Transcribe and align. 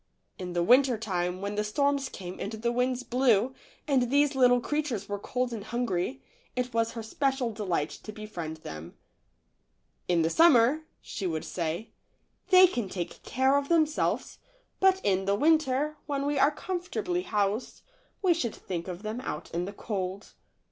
In 0.39 0.53
the 0.53 0.63
winter 0.63 0.97
time, 0.97 1.41
when 1.43 1.53
the 1.53 1.63
storms 1.63 2.09
came 2.09 2.39
and 2.39 2.51
the 2.53 2.71
winds 2.71 3.03
blew, 3.03 3.53
and 3.87 4.09
these 4.09 4.33
little 4.33 4.59
creatures 4.59 5.07
were 5.07 5.19
cold 5.19 5.53
and 5.53 5.63
hungry, 5.63 6.23
it 6.55 6.73
was 6.73 6.93
her 6.93 7.03
special 7.03 7.51
delight 7.53 7.91
to 8.01 8.11
befriend 8.11 8.57
them. 8.63 8.83
w 8.83 8.93
In 10.07 10.21
the 10.23 10.31
summer," 10.31 10.85
she 11.01 11.27
would 11.27 11.45
say, 11.45 11.91
"they 12.49 12.65
can 12.65 12.89
take 12.89 13.21
care 13.21 13.55
of 13.59 13.69
themselves, 13.69 14.39
but 14.79 14.99
in 15.03 15.25
the 15.25 15.35
winter, 15.35 15.97
when 16.07 16.25
we 16.25 16.39
are 16.39 16.49
comfortably 16.49 17.21
housed, 17.21 17.83
we 18.23 18.33
should 18.33 18.55
think 18.55 18.87
of 18.87 19.03
them 19.03 19.21
out 19.21 19.51
in 19.51 19.65
the 19.65 19.71
cold." 19.73 20.33